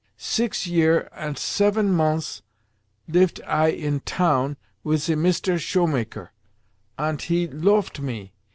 Six 0.17 0.65
year 0.65 1.09
ant 1.15 1.37
seven 1.37 1.91
mons 1.93 2.41
livet 3.07 3.39
I 3.47 3.67
in 3.67 3.99
town 3.99 4.57
wis 4.83 5.03
ze 5.03 5.13
Mister 5.13 5.59
Shoemaker, 5.59 6.31
ant 6.97 7.21
he 7.21 7.47
loaft 7.47 7.99
me. 7.99 8.33